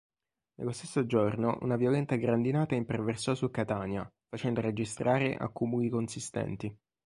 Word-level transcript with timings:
Nello 0.55 0.71
stesso 0.71 1.05
giorno 1.05 1.59
una 1.61 1.75
violenta 1.75 2.15
grandinata 2.15 2.73
imperversò 2.73 3.35
su 3.35 3.51
Catania, 3.51 4.11
facendo 4.29 4.59
registrare 4.59 5.35
accumuli 5.35 5.89
consistenti. 5.89 6.75